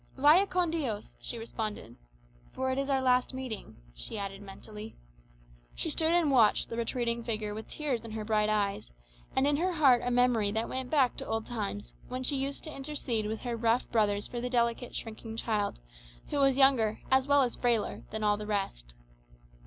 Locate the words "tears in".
7.69-8.09